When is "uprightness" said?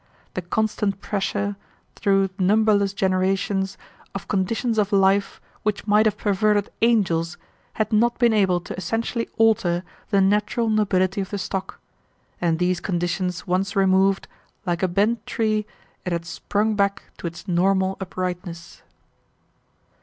18.01-18.81